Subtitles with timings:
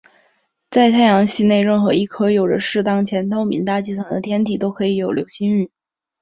[0.71, 5.69] 在太阳系内任何一颗有着适当且透明大气层的天体都可以有流星雨。